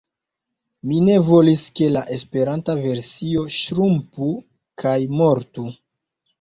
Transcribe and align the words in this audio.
Mi 0.91 0.95
ne 1.07 1.17
volis, 1.27 1.65
ke 1.81 1.91
la 1.97 2.03
Esperanta 2.17 2.77
versio 2.87 3.47
ŝrumpu 3.59 4.33
kaj 4.85 4.99
mortu. 5.23 5.71